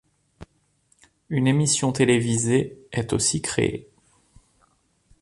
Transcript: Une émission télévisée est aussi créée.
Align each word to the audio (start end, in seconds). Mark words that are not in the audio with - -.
Une 1.29 1.45
émission 1.45 1.91
télévisée 1.91 2.75
est 2.91 3.13
aussi 3.13 3.39
créée. 3.39 3.87